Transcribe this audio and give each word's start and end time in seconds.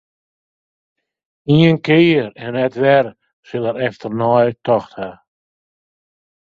Ien 1.57 1.77
kear 1.85 2.27
en 2.45 2.51
net 2.57 2.75
wer 2.81 3.05
sil 3.47 3.67
er 3.69 3.77
efternei 3.87 4.47
tocht 4.65 4.93
hawwe. 4.99 5.17